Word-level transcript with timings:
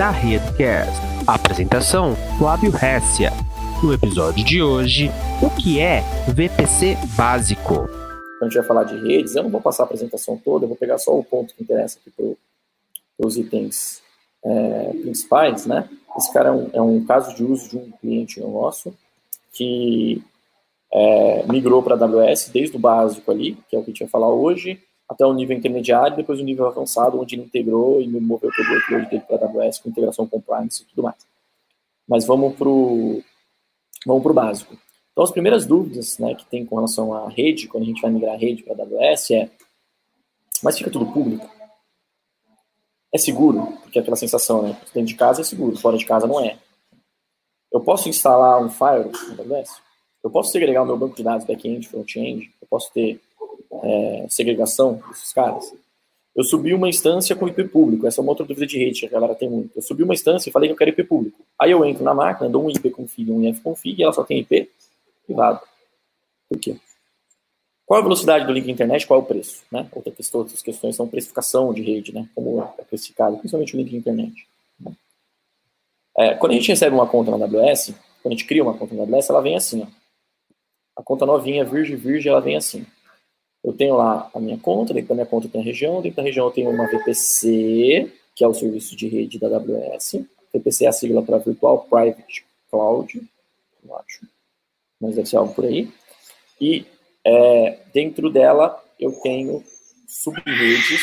da 0.00 0.08
Redcast. 0.08 0.98
Apresentação: 1.26 2.16
Flávio 2.38 2.72
Hessia. 2.74 3.30
No 3.82 3.92
episódio 3.92 4.42
de 4.42 4.62
hoje, 4.62 5.10
o 5.42 5.50
que 5.50 5.78
é 5.78 6.00
VPC 6.26 6.96
básico? 7.18 7.74
Quando 7.74 8.40
a 8.40 8.44
gente 8.46 8.54
vai 8.54 8.64
falar 8.64 8.84
de 8.84 8.96
redes, 8.96 9.36
eu 9.36 9.42
não 9.42 9.50
vou 9.50 9.60
passar 9.60 9.82
a 9.82 9.86
apresentação 9.86 10.38
toda, 10.38 10.64
eu 10.64 10.68
vou 10.68 10.76
pegar 10.78 10.96
só 10.96 11.14
o 11.14 11.22
ponto 11.22 11.54
que 11.54 11.62
interessa 11.62 11.98
aqui 11.98 12.10
para 12.16 13.26
os 13.26 13.36
itens 13.36 14.02
é, 14.42 14.90
principais, 15.02 15.66
né? 15.66 15.86
Esse 16.16 16.32
cara 16.32 16.48
é 16.48 16.52
um, 16.52 16.70
é 16.72 16.80
um, 16.80 17.04
caso 17.04 17.36
de 17.36 17.44
uso 17.44 17.68
de 17.68 17.76
um 17.76 17.90
cliente 18.00 18.40
nosso 18.40 18.94
que 19.52 20.24
é, 20.94 21.44
migrou 21.46 21.82
para 21.82 21.94
AWS 21.94 22.48
desde 22.48 22.74
o 22.74 22.80
básico 22.80 23.30
ali, 23.30 23.54
que 23.68 23.76
é 23.76 23.78
o 23.78 23.82
que 23.82 23.90
a 23.90 23.92
gente 23.92 24.00
vai 24.00 24.08
falar 24.08 24.30
hoje, 24.30 24.80
até 25.10 25.26
o 25.26 25.32
nível 25.32 25.56
intermediário, 25.56 26.16
depois 26.16 26.38
o 26.38 26.44
nível 26.44 26.68
avançado, 26.68 27.20
onde 27.20 27.34
ele 27.34 27.42
integrou 27.42 28.00
e 28.00 28.06
moveu 28.06 28.48
todo 28.54 28.64
o 28.64 28.72
workload 28.74 29.10
dele 29.10 29.24
para 29.26 29.44
AWS 29.44 29.80
com 29.80 29.88
integração 29.88 30.24
compliance 30.24 30.84
e 30.84 30.86
tudo 30.86 31.02
mais. 31.02 31.16
Mas 32.06 32.24
vamos 32.24 32.54
para 32.54 32.68
o 32.68 33.20
vamos 34.06 34.22
pro 34.22 34.32
básico. 34.32 34.78
Então, 35.10 35.24
as 35.24 35.32
primeiras 35.32 35.66
dúvidas 35.66 36.16
né, 36.18 36.36
que 36.36 36.46
tem 36.46 36.64
com 36.64 36.76
relação 36.76 37.12
à 37.12 37.28
rede, 37.28 37.66
quando 37.66 37.82
a 37.82 37.86
gente 37.86 38.00
vai 38.00 38.10
migrar 38.12 38.34
a 38.34 38.38
rede 38.38 38.62
para 38.62 38.84
AWS, 38.84 39.32
é: 39.32 39.50
mas 40.62 40.78
fica 40.78 40.92
tudo 40.92 41.12
público? 41.12 41.50
É 43.12 43.18
seguro? 43.18 43.66
Porque 43.82 43.98
é 43.98 44.02
aquela 44.02 44.16
sensação, 44.16 44.62
né? 44.62 44.80
Dentro 44.94 45.08
de 45.08 45.16
casa 45.16 45.40
é 45.40 45.44
seguro, 45.44 45.76
fora 45.76 45.98
de 45.98 46.06
casa 46.06 46.28
não 46.28 46.38
é. 46.38 46.56
Eu 47.72 47.80
posso 47.80 48.08
instalar 48.08 48.62
um 48.62 48.70
Firewall 48.70 49.10
na 49.36 49.56
AWS? 49.56 49.70
Eu 50.22 50.30
posso 50.30 50.52
segregar 50.52 50.84
o 50.84 50.86
meu 50.86 50.96
banco 50.96 51.16
de 51.16 51.24
dados 51.24 51.44
back-end, 51.44 51.88
front-end? 51.88 52.52
Eu 52.62 52.68
posso 52.68 52.92
ter 52.92 53.20
é, 53.82 54.26
segregação 54.28 55.02
desses 55.08 55.32
caras? 55.32 55.72
Eu 56.34 56.44
subi 56.44 56.72
uma 56.72 56.88
instância 56.88 57.34
com 57.34 57.48
IP 57.48 57.64
público. 57.64 58.06
Essa 58.06 58.20
é 58.20 58.22
uma 58.22 58.30
outra 58.30 58.46
dúvida 58.46 58.66
de 58.66 58.78
rede 58.78 59.00
que 59.00 59.06
a 59.06 59.10
galera 59.10 59.34
tem 59.34 59.48
muito. 59.48 59.72
Eu 59.76 59.82
subi 59.82 60.02
uma 60.02 60.14
instância 60.14 60.48
e 60.48 60.52
falei 60.52 60.68
que 60.68 60.72
eu 60.72 60.76
quero 60.76 60.90
IP 60.90 61.04
público. 61.04 61.40
Aí 61.58 61.70
eu 61.70 61.84
entro 61.84 62.04
na 62.04 62.14
máquina, 62.14 62.48
dou 62.48 62.64
um 62.64 62.70
IP 62.70 62.90
config, 62.90 63.30
um 63.30 63.42
IF 63.42 63.60
config 63.60 64.00
e 64.00 64.02
ela 64.04 64.12
só 64.12 64.22
tem 64.22 64.38
IP 64.38 64.70
privado. 65.26 65.60
Por 66.48 66.58
quê? 66.58 66.76
Qual 67.84 67.98
a 67.98 68.02
velocidade 68.04 68.46
do 68.46 68.52
link 68.52 68.70
internet? 68.70 69.04
Qual 69.04 69.18
é 69.18 69.22
o 69.22 69.26
preço? 69.26 69.64
Né? 69.70 69.88
Outra 69.90 70.12
questão, 70.12 70.40
outras 70.40 70.62
questões 70.62 70.94
são 70.94 71.08
precificação 71.08 71.74
de 71.74 71.82
rede, 71.82 72.14
né? 72.14 72.28
Como 72.36 72.62
é 72.62 72.84
precificado, 72.84 73.36
principalmente 73.36 73.74
o 73.74 73.78
link 73.78 73.96
internet. 73.96 74.46
Né? 74.78 74.92
É, 76.16 76.34
quando 76.34 76.52
a 76.52 76.54
gente 76.54 76.68
recebe 76.68 76.94
uma 76.94 77.08
conta 77.08 77.36
na 77.36 77.46
AWS, 77.46 77.92
quando 78.22 78.32
a 78.32 78.36
gente 78.36 78.44
cria 78.44 78.62
uma 78.62 78.78
conta 78.78 78.94
na 78.94 79.02
AWS, 79.02 79.30
ela 79.30 79.42
vem 79.42 79.56
assim, 79.56 79.82
ó. 79.82 79.86
A 80.96 81.02
conta 81.02 81.26
novinha, 81.26 81.64
virgem, 81.64 81.96
virgem, 81.96 82.30
ela 82.30 82.40
vem 82.40 82.56
assim. 82.56 82.86
Eu 83.62 83.72
tenho 83.72 83.96
lá 83.96 84.30
a 84.34 84.40
minha 84.40 84.58
conta, 84.58 84.94
dentro 84.94 85.10
da 85.10 85.14
minha 85.14 85.26
conta 85.26 85.48
tem 85.48 85.60
a 85.60 85.64
região, 85.64 86.00
dentro 86.00 86.16
da 86.16 86.22
região 86.22 86.46
eu 86.46 86.52
tenho 86.52 86.70
uma 86.70 86.86
VPC, 86.86 88.10
que 88.34 88.42
é 88.42 88.48
o 88.48 88.54
serviço 88.54 88.96
de 88.96 89.06
rede 89.06 89.38
da 89.38 89.48
AWS. 89.48 90.24
VPC 90.52 90.84
é 90.84 90.88
a 90.88 90.92
sigla 90.92 91.22
para 91.22 91.38
Virtual 91.38 91.86
Private 91.88 92.44
Cloud, 92.70 93.22
eu 93.84 93.96
acho, 93.96 94.26
mas 95.00 95.14
deve 95.14 95.28
ser 95.28 95.36
algo 95.36 95.54
por 95.54 95.64
aí. 95.64 95.90
E 96.60 96.86
é, 97.24 97.78
dentro 97.92 98.30
dela 98.30 98.82
eu 98.98 99.12
tenho 99.22 99.62
subredes 100.06 101.02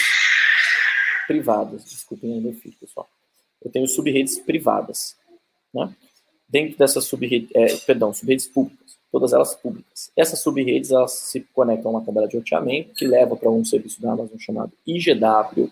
privadas, 1.28 1.86
desculpem 1.86 2.38
o 2.38 2.42
meu 2.42 2.54
filho, 2.54 2.76
pessoal. 2.80 3.08
Eu 3.64 3.72
tenho 3.72 3.88
subredes 3.88 4.40
privadas, 4.40 5.16
né? 5.74 5.94
Dentro 6.50 6.78
dessas 6.78 7.06
subredes, 7.06 7.50
é, 7.54 7.76
perdão, 7.78 8.14
subredes 8.14 8.48
públicas 8.48 8.88
todas 9.12 9.34
elas 9.34 9.56
públicas. 9.56 10.12
Essas 10.16 10.42
subredes 10.42 10.92
elas 10.92 11.12
se 11.12 11.42
conectam 11.54 11.92
a 11.92 11.96
uma 11.96 12.06
tabela 12.06 12.28
de 12.28 12.38
roteamento 12.38 12.94
que 12.94 13.08
leva 13.08 13.36
para 13.36 13.50
um 13.50 13.64
serviço 13.64 14.02
da 14.02 14.12
Amazon 14.12 14.38
chamado 14.38 14.72
IGW, 14.86 15.72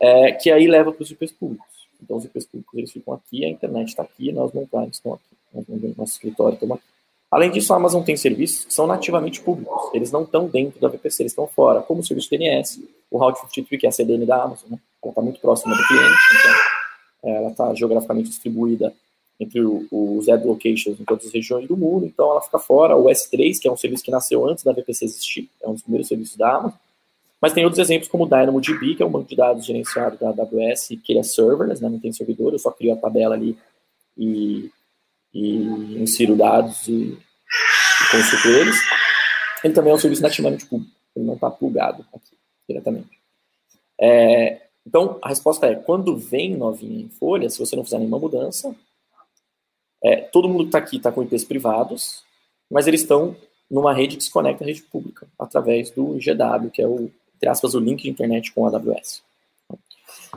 é, 0.00 0.32
que 0.32 0.50
aí 0.50 0.66
leva 0.66 0.92
para 0.92 1.02
os 1.02 1.10
IPs 1.10 1.32
públicos. 1.32 1.66
Então 2.02 2.16
os 2.16 2.24
IPs 2.24 2.46
públicos 2.46 2.78
eles 2.78 2.92
ficam 2.92 3.14
aqui, 3.14 3.44
a 3.44 3.48
internet 3.48 3.88
está 3.88 4.02
aqui, 4.02 4.32
nós 4.32 4.52
montados 4.52 4.96
estão 4.96 5.14
aqui, 5.14 5.94
nosso 5.96 6.12
escritório 6.12 6.54
estamos 6.54 6.76
aqui. 6.76 6.84
Além 7.30 7.50
disso, 7.50 7.74
a 7.74 7.76
Amazon 7.76 8.02
tem 8.02 8.16
serviços 8.16 8.64
que 8.64 8.72
são 8.72 8.86
nativamente 8.86 9.42
públicos. 9.42 9.90
Eles 9.92 10.10
não 10.10 10.22
estão 10.22 10.46
dentro 10.46 10.80
da 10.80 10.88
VPC, 10.88 11.24
eles 11.24 11.32
estão 11.32 11.46
fora, 11.46 11.82
como 11.82 12.00
o 12.00 12.04
serviço 12.04 12.30
DNS, 12.30 12.82
o 13.10 13.18
Route 13.18 13.40
53, 13.40 13.80
que 13.80 13.86
é 13.86 13.88
a 13.90 13.92
CDN 13.92 14.24
da 14.24 14.42
Amazon. 14.42 14.70
Né? 14.70 14.78
Ela 15.02 15.10
está 15.10 15.20
muito 15.20 15.38
próxima 15.38 15.76
do 15.76 15.86
cliente, 15.86 16.16
então 16.38 17.34
ela 17.34 17.50
está 17.50 17.74
geograficamente 17.74 18.30
distribuída 18.30 18.94
entre 19.40 19.60
os 19.60 20.28
ad 20.28 20.44
locations 20.44 20.98
em 20.98 21.04
todas 21.04 21.26
as 21.26 21.32
regiões 21.32 21.68
do 21.68 21.76
mundo, 21.76 22.04
então 22.04 22.30
ela 22.30 22.40
fica 22.40 22.58
fora. 22.58 22.96
O 22.96 23.04
S3, 23.04 23.60
que 23.60 23.68
é 23.68 23.72
um 23.72 23.76
serviço 23.76 24.02
que 24.02 24.10
nasceu 24.10 24.44
antes 24.48 24.64
da 24.64 24.72
VPC 24.72 25.04
existir, 25.04 25.48
é 25.62 25.68
um 25.68 25.74
dos 25.74 25.82
primeiros 25.82 26.08
serviços 26.08 26.36
da 26.36 26.56
Amazon. 26.56 26.78
Mas 27.40 27.52
tem 27.52 27.64
outros 27.64 27.78
exemplos 27.78 28.08
como 28.08 28.24
o 28.24 28.28
DynamoDB, 28.28 28.96
que 28.96 29.02
é 29.02 29.06
um 29.06 29.10
banco 29.10 29.28
de 29.28 29.36
dados 29.36 29.64
gerenciado 29.64 30.18
da 30.18 30.30
AWS, 30.30 30.88
que 31.04 31.12
ele 31.12 31.20
é 31.20 31.22
serverless, 31.22 31.80
né, 31.80 31.88
não 31.88 32.00
tem 32.00 32.12
servidor, 32.12 32.52
eu 32.52 32.58
só 32.58 32.72
crio 32.72 32.92
a 32.92 32.96
tabela 32.96 33.36
ali 33.36 33.56
e, 34.16 34.70
e 35.32 36.02
insiro 36.02 36.34
dados 36.34 36.88
e, 36.88 36.92
e 36.92 38.10
consulto 38.10 38.48
eles. 38.48 38.76
Ele 39.62 39.72
também 39.72 39.92
é 39.92 39.94
um 39.94 39.98
serviço 39.98 40.22
nativamente 40.22 40.66
público, 40.66 40.92
ele 41.14 41.24
não 41.24 41.34
está 41.34 41.48
plugado 41.48 42.04
aqui 42.12 42.36
diretamente. 42.68 43.18
É, 44.00 44.62
então, 44.84 45.18
a 45.22 45.28
resposta 45.28 45.66
é, 45.66 45.76
quando 45.76 46.16
vem 46.16 46.56
novinha 46.56 47.04
em 47.04 47.08
folha, 47.08 47.48
se 47.48 47.58
você 47.58 47.76
não 47.76 47.84
fizer 47.84 47.98
nenhuma 47.98 48.18
mudança, 48.18 48.74
é, 50.02 50.16
todo 50.16 50.48
mundo 50.48 50.64
que 50.64 50.68
está 50.68 50.78
aqui 50.78 50.96
está 50.96 51.10
com 51.10 51.22
IPs 51.22 51.44
privados, 51.44 52.22
mas 52.70 52.86
eles 52.86 53.00
estão 53.00 53.36
numa 53.70 53.92
rede 53.92 54.16
que 54.16 54.24
se 54.24 54.30
conecta 54.30 54.64
à 54.64 54.66
rede 54.66 54.82
pública, 54.82 55.26
através 55.38 55.90
do 55.90 56.16
IGW, 56.16 56.70
que 56.72 56.80
é 56.80 56.86
o, 56.86 57.10
entre 57.36 57.48
aspas, 57.48 57.74
o 57.74 57.80
link 57.80 58.02
de 58.02 58.10
internet 58.10 58.52
com 58.52 58.66
a 58.66 58.70
AWS. 58.70 59.22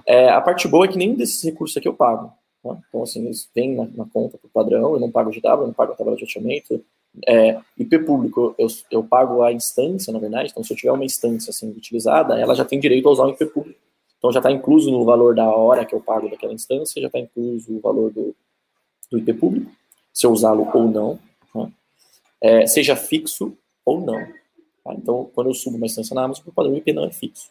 É, 0.05 0.29
a 0.29 0.41
parte 0.41 0.67
boa 0.67 0.85
é 0.85 0.88
que 0.88 0.97
nenhum 0.97 1.16
desses 1.16 1.41
recursos 1.44 1.77
aqui 1.77 1.88
eu 1.88 1.94
pago. 1.94 2.33
Né? 2.63 2.77
Então, 2.88 3.03
assim, 3.03 3.25
eles 3.25 3.49
vêm 3.55 3.75
na, 3.75 3.85
na 3.85 4.05
conta 4.05 4.38
por 4.38 4.49
padrão, 4.49 4.94
eu 4.94 4.99
não 4.99 5.11
pago 5.11 5.29
o 5.29 5.33
IGW, 5.33 5.61
eu 5.61 5.67
não 5.67 5.73
pago 5.73 5.93
a 5.93 5.95
tabela 5.95 6.16
de 6.16 6.23
roteamento. 6.23 6.83
É, 7.28 7.59
IP 7.78 7.99
público, 7.99 8.55
eu, 8.57 8.67
eu 8.89 9.03
pago 9.03 9.43
a 9.43 9.51
instância, 9.51 10.13
na 10.13 10.19
verdade, 10.19 10.49
então 10.49 10.63
se 10.63 10.72
eu 10.72 10.78
tiver 10.78 10.93
uma 10.93 11.03
instância 11.03 11.51
sendo 11.51 11.75
utilizada, 11.75 12.39
ela 12.39 12.55
já 12.55 12.63
tem 12.63 12.79
direito 12.79 13.07
a 13.09 13.11
usar 13.11 13.25
o 13.25 13.29
IP 13.31 13.45
público. 13.47 13.79
Então 14.17 14.31
já 14.31 14.39
está 14.39 14.51
incluso 14.51 14.91
no 14.91 15.03
valor 15.03 15.35
da 15.35 15.49
hora 15.49 15.85
que 15.85 15.93
eu 15.93 15.99
pago 15.99 16.29
daquela 16.29 16.53
instância, 16.53 17.01
já 17.01 17.07
está 17.07 17.19
incluso 17.19 17.75
o 17.75 17.81
valor 17.81 18.11
do, 18.11 18.35
do 19.11 19.17
IP 19.17 19.33
público, 19.33 19.72
se 20.13 20.25
eu 20.25 20.31
usá-lo 20.31 20.67
ou 20.73 20.88
não, 20.88 21.19
né? 21.53 21.72
é, 22.41 22.66
seja 22.66 22.95
fixo 22.95 23.55
ou 23.85 23.99
não. 23.99 24.25
Tá? 24.83 24.94
Então, 24.94 25.29
quando 25.35 25.47
eu 25.47 25.53
subo 25.53 25.77
uma 25.77 25.85
instância 25.85 26.16
na 26.16 26.23
Amazon, 26.23 26.45
o 26.47 26.53
padrão 26.53 26.75
IP 26.75 26.94
não 26.94 27.05
é 27.05 27.11
fixo. 27.11 27.49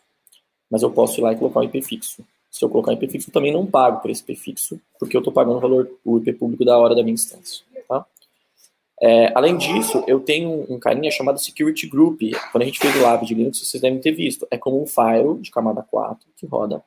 Mas 0.71 0.83
eu 0.83 0.91
posso 0.91 1.21
ir 1.21 1.23
lá 1.23 1.33
e 1.33 1.37
colocar 1.37 1.61
um 1.61 1.65
IP 1.65 1.83
fixo. 1.83 2.25
Se 2.51 2.65
eu 2.65 2.71
colocar 2.71 2.91
um 2.91 2.95
IP 2.95 3.09
fixo, 3.09 3.29
eu 3.29 3.35
também 3.35 3.53
não 3.53 3.67
pago 3.67 4.01
por 4.01 4.11
esse 4.11 4.23
IP 4.23 4.35
fixo, 4.35 4.81
porque 4.99 5.17
eu 5.17 5.21
estou 5.21 5.33
pagando 5.33 5.59
o 5.59 5.61
valor, 5.61 5.91
o 6.05 6.19
IP 6.19 6.33
público 6.33 6.65
da 6.65 6.79
hora 6.79 6.95
da 6.95 7.03
minha 7.03 7.15
instância. 7.15 7.65
Tá? 7.89 8.07
É, 9.01 9.33
além 9.35 9.57
disso, 9.57 10.03
eu 10.07 10.21
tenho 10.21 10.67
um 10.69 10.79
carinha 10.79 11.11
chamado 11.11 11.39
Security 11.39 11.87
Group. 11.87 12.21
Quando 12.53 12.63
a 12.63 12.67
gente 12.67 12.79
fez 12.79 12.95
o 12.97 13.03
lab 13.03 13.25
de 13.25 13.35
Linux, 13.35 13.61
vocês 13.61 13.81
devem 13.81 14.01
ter 14.01 14.13
visto. 14.13 14.47
É 14.51 14.59
como 14.59 14.83
um 14.83 14.87
file 14.87 15.39
de 15.41 15.51
camada 15.51 15.83
4 15.83 16.27
que 16.37 16.47
roda 16.47 16.83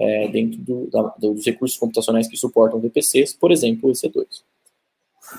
é, 0.00 0.28
dentro 0.28 0.58
do, 0.60 0.90
da, 0.90 1.02
dos 1.18 1.44
recursos 1.44 1.78
computacionais 1.78 2.28
que 2.28 2.36
suportam 2.36 2.80
VPCs, 2.80 3.34
por 3.34 3.50
exemplo, 3.50 3.88
o 3.88 3.92
EC2. 3.92 4.26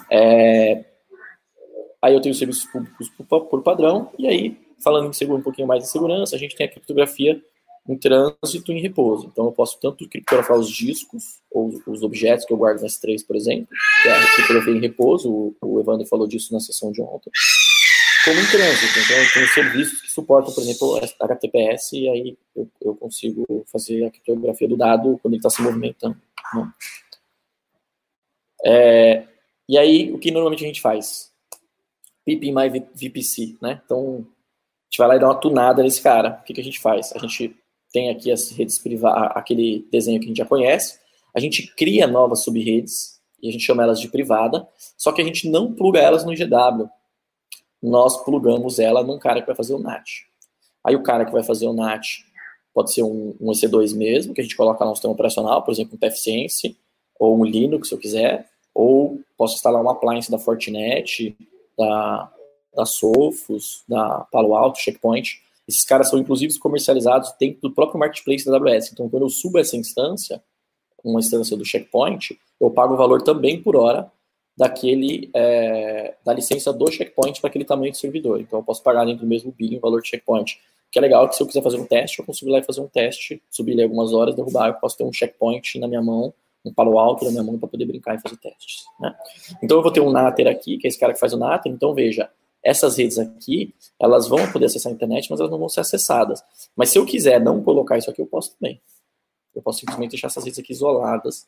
É, 0.10 0.86
aí 2.02 2.14
eu 2.14 2.22
tenho 2.22 2.36
serviços 2.36 2.66
públicos 2.66 3.10
por, 3.10 3.46
por, 3.46 3.62
padrão, 3.62 4.10
e 4.18 4.28
aí, 4.28 4.58
falando 4.84 5.12
em 5.14 5.32
um 5.32 5.42
pouquinho 5.42 5.68
mais 5.68 5.84
de 5.84 5.90
segurança, 5.90 6.36
a 6.36 6.40
gente 6.40 6.56
tem 6.56 6.66
a 6.66 6.70
criptografia 6.70 7.42
em 7.88 7.98
trânsito 7.98 8.72
e 8.72 8.78
em 8.78 8.82
repouso. 8.82 9.28
Então, 9.32 9.46
eu 9.46 9.52
posso 9.52 9.78
tanto 9.80 10.08
criptografar 10.08 10.58
os 10.58 10.70
discos, 10.70 11.42
ou 11.52 11.82
os 11.86 12.02
objetos 12.02 12.46
que 12.46 12.54
eu 12.54 12.58
guardo 12.58 12.82
nas 12.82 12.98
S3, 12.98 13.26
por 13.26 13.36
exemplo, 13.36 13.68
que 14.02 14.10
é 14.10 14.14
a 14.14 14.34
criptografia 14.34 14.74
em 14.74 14.80
repouso, 14.80 15.30
o, 15.30 15.56
o 15.62 15.80
Evandro 15.80 16.08
falou 16.08 16.28
disso 16.28 16.54
na 16.54 16.60
sessão 16.60 16.92
de 16.92 17.02
ontem, 17.02 17.30
como 18.26 18.40
em 18.40 18.46
trânsito. 18.46 19.00
Então, 19.00 19.18
eu 19.18 19.34
tenho 19.34 19.48
serviços 19.48 20.02
que 20.02 20.12
suportam, 20.12 20.54
por 20.54 20.62
exemplo, 20.62 21.00
HTTPS, 21.20 21.94
e 21.94 22.10
aí 22.10 22.38
eu, 22.56 22.70
eu 22.82 22.96
consigo 22.96 23.46
fazer 23.72 24.06
a 24.06 24.12
criptografia 24.12 24.68
do 24.68 24.78
dado 24.78 25.20
quando 25.22 25.34
ele 25.34 25.40
está 25.40 25.50
se 25.50 25.62
movimentando. 25.62 26.18
Né? 26.54 26.74
É, 28.66 29.28
e 29.68 29.78
aí, 29.78 30.12
o 30.12 30.20
que 30.20 30.32
normalmente 30.32 30.64
a 30.64 30.68
gente 30.68 30.82
faz? 30.82 31.32
PP 32.26 32.52
mais 32.52 32.72
VPC, 32.72 33.58
né? 33.62 33.82
Então, 33.84 34.26
a 34.26 34.86
gente 34.90 34.98
vai 34.98 35.08
lá 35.10 35.16
e 35.18 35.20
dá 35.20 35.28
uma 35.28 35.40
tunada 35.40 35.84
nesse 35.84 36.02
cara. 36.02 36.40
O 36.42 36.44
que, 36.46 36.54
que 36.54 36.62
a 36.62 36.64
gente 36.64 36.80
faz? 36.80 37.12
A 37.14 37.20
gente 37.20 37.54
tem 37.92 38.10
aqui 38.10 38.32
as 38.32 38.50
redes 38.52 38.80
privadas, 38.80 39.32
aquele 39.36 39.86
desenho 39.92 40.20
que 40.20 40.26
a 40.26 40.30
gente 40.30 40.38
já 40.38 40.46
conhece, 40.46 41.00
a 41.36 41.40
gente 41.40 41.68
cria 41.76 42.08
novas 42.08 42.44
subredes, 42.44 43.22
e 43.42 43.50
a 43.50 43.52
gente 43.52 43.66
chama 43.66 43.84
elas 43.84 44.00
de 44.00 44.08
privada, 44.08 44.66
só 44.98 45.12
que 45.12 45.22
a 45.22 45.26
gente 45.26 45.50
não 45.50 45.74
pluga 45.74 46.00
elas 46.00 46.24
no 46.24 46.34
GW, 46.34 46.90
nós 47.84 48.24
plugamos 48.24 48.80
ela 48.80 49.04
num 49.04 49.20
cara 49.20 49.42
que 49.42 49.48
vai 49.48 49.56
fazer 49.56 49.74
o 49.74 49.80
NAT. 49.80 50.26
Aí 50.82 50.96
o 50.96 51.04
cara 51.04 51.26
que 51.26 51.34
vai 51.34 51.44
fazer 51.44 51.68
o 51.68 51.74
NAT 51.74 52.24
pode 52.74 52.94
ser 52.94 53.04
um, 53.04 53.36
um 53.40 53.52
EC2 53.52 53.94
mesmo, 53.96 54.34
que 54.34 54.40
a 54.40 54.44
gente 54.44 54.56
coloca 54.56 54.84
lá 54.84 54.96
sistema 54.96 55.14
operacional, 55.14 55.62
por 55.62 55.72
exemplo, 55.72 55.96
um 55.96 55.98
TFSense, 55.98 56.78
ou 57.20 57.38
um 57.38 57.44
Linux, 57.44 57.90
se 57.90 57.94
eu 57.94 58.00
quiser, 58.00 58.50
ou 58.74 59.20
posso 59.38 59.56
instalar 59.56 59.82
uma 59.82 59.92
appliance 59.92 60.32
da 60.32 60.40
Fortinet, 60.40 61.36
da, 61.78 62.32
da 62.74 62.86
Sophos, 62.86 63.84
da 63.88 64.22
Palo 64.32 64.56
Alto, 64.56 64.80
Checkpoint. 64.80 65.42
Esses 65.68 65.84
caras 65.84 66.10
são, 66.10 66.18
inclusive, 66.18 66.58
comercializados 66.60 67.34
dentro 67.40 67.62
do 67.62 67.72
próprio 67.72 68.00
marketplace 68.00 68.46
da 68.46 68.58
AWS. 68.58 68.92
Então, 68.92 69.10
quando 69.10 69.24
eu 69.24 69.30
subo 69.30 69.60
essa 69.60 69.78
instância, 69.78 70.42
uma 71.04 71.20
instância 71.20 71.56
do 71.56 71.66
checkpoint, 71.66 72.40
eu 72.60 72.72
pago 72.72 72.94
o 72.94 72.98
valor 72.98 73.22
também 73.22 73.62
por 73.62 73.76
hora 73.76 74.10
daquele 74.56 75.30
é, 75.34 76.16
da 76.24 76.34
licença 76.34 76.72
do 76.72 76.90
checkpoint 76.92 77.42
para 77.42 77.50
aquele 77.50 77.66
tamanho 77.66 77.92
de 77.92 77.98
servidor. 77.98 78.40
Então 78.40 78.60
eu 78.60 78.64
posso 78.64 78.84
pagar 78.84 79.06
dentro 79.06 79.22
do 79.22 79.28
mesmo 79.28 79.52
billing 79.52 79.78
o 79.78 79.82
valor 79.82 80.02
de 80.02 80.10
checkpoint. 80.10 80.60
O 80.88 80.92
que 80.92 81.00
é 81.00 81.02
legal 81.02 81.26
é 81.26 81.28
que 81.28 81.36
se 81.36 81.42
eu 81.42 81.48
quiser 81.48 81.64
fazer 81.64 81.78
um 81.78 81.86
teste, 81.86 82.20
eu 82.20 82.26
consigo 82.26 82.52
ir 82.52 82.54
lá 82.54 82.60
e 82.60 82.64
fazer 82.64 82.82
um 82.82 82.88
teste, 82.88 83.42
subir 83.50 83.74
ali 83.74 83.84
algumas 83.84 84.14
horas, 84.14 84.36
derrubar, 84.36 84.68
eu 84.68 84.74
posso 84.76 84.96
ter 84.96 85.04
um 85.04 85.12
checkpoint 85.12 85.80
na 85.80 85.88
minha 85.88 86.02
mão, 86.02 86.34
um 86.64 86.72
palo 86.72 87.00
alto 87.00 87.26
na 87.26 87.32
minha 87.32 87.44
mão 87.44 87.58
para 87.58 87.68
poder 87.68 87.86
brincar 87.86 88.16
e 88.16 88.22
fazer 88.22 88.38
testes. 88.38 88.84
Né? 89.00 89.14
Então 89.62 89.78
eu 89.78 89.84
vou 89.84 89.92
ter 89.92 90.02
um 90.02 90.12
Nater 90.12 90.48
aqui, 90.48 90.78
que 90.78 90.86
é 90.86 90.90
esse 90.90 91.00
cara 91.00 91.14
que 91.14 91.20
faz 91.20 91.34
o 91.34 91.38
Nater, 91.38 91.72
então 91.72 91.94
veja, 91.96 92.30
essas 92.64 92.98
redes 92.98 93.18
aqui, 93.18 93.74
elas 94.00 94.28
vão 94.28 94.50
poder 94.52 94.68
acessar 94.68 94.92
a 94.92 94.96
internet, 94.96 95.30
mas 95.30 95.40
elas 95.40 95.52
não 95.52 95.60
vão 95.60 95.68
ser 95.68 95.82
acessadas. 95.82 96.42
Mas 96.76 96.90
se 96.90 96.98
eu 96.98 97.06
quiser 97.06 97.42
não 97.42 97.62
colocar 97.62 97.98
isso 97.98 98.10
aqui, 98.10 98.22
eu 98.22 98.28
posso 98.28 98.56
também. 98.56 98.80
Eu 99.54 99.62
posso 99.62 99.80
simplesmente 99.80 100.12
deixar 100.12 100.28
essas 100.28 100.46
redes 100.46 100.60
aqui 100.60 100.72
isoladas 100.72 101.48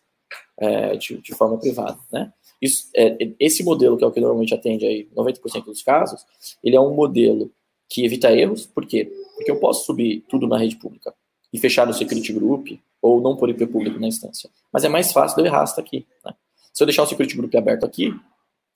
é, 0.58 0.96
de, 0.96 1.18
de, 1.18 1.34
forma 1.36 1.58
privada, 1.58 1.98
né? 2.12 2.32
Isso, 2.62 2.90
é, 2.96 3.18
esse 3.40 3.64
modelo, 3.64 3.98
que 3.98 4.04
é 4.04 4.08
o 4.08 4.12
que 4.12 4.20
normalmente 4.20 4.54
atende 4.54 4.86
aí 4.86 5.08
90% 5.16 5.66
dos 5.66 5.84
casos, 5.84 6.26
ele 6.64 6.76
é 6.76 6.80
um 6.80 6.94
modelo 6.94 7.52
que 7.90 8.06
evita 8.06 8.32
erros, 8.32 8.66
por 8.66 8.86
quê? 8.86 9.12
Porque 9.36 9.52
eu 9.52 9.60
posso 9.60 9.86
subir 9.86 10.24
tudo 10.30 10.48
na 10.48 10.58
rede 10.58 10.78
pública 10.78 11.14
e 11.52 11.60
fechar 11.60 11.86
no 11.86 11.94
security 11.94 12.34
group 12.34 12.68
ou 13.02 13.22
não 13.22 13.36
por 13.36 13.50
IP 13.50 13.68
público 13.68 14.00
na 14.00 14.08
instância. 14.08 14.50
Mas 14.72 14.84
é 14.84 14.90
mais 14.90 15.12
fácil 15.12 15.36
de 15.36 15.44
eu 15.44 15.46
errar 15.46 15.66
aqui. 15.78 16.06
Né? 16.26 16.34
Se 16.74 16.82
eu 16.82 16.88
deixar 16.88 17.04
o 17.04 17.06
security 17.06 17.38
group 17.38 17.54
aberto 17.56 17.86
aqui, 17.86 18.14